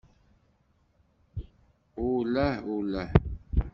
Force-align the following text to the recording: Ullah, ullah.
Ullah, 2.07 2.55
ullah. 2.75 3.09